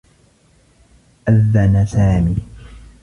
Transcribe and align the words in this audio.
أذّن 1.29 1.85
سامي. 1.85 2.35